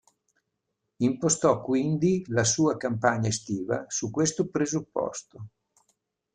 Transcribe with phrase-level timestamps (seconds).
[1.01, 5.49] Impostò quindi la sua campagna estiva su questo presupposto.